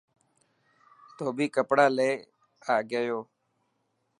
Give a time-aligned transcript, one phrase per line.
[1.17, 2.09] ڌوٻي ڪپڙا لي
[2.89, 3.19] گيو.